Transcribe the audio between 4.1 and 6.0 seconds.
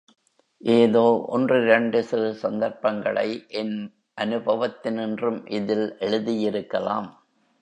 அனுபவத்தினின்றும் இதில்